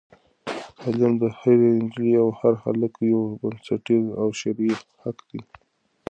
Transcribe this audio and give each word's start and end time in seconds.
تعلیم 0.79 1.13
د 1.21 1.23
هرې 1.39 1.69
نجلۍ 1.81 2.13
او 2.23 2.29
هر 2.39 2.53
هلک 2.65 2.93
یو 3.11 3.21
بنسټیز 3.41 4.05
او 4.21 4.27
شرعي 4.39 4.73
حق 5.01 5.17
دی. 5.29 5.41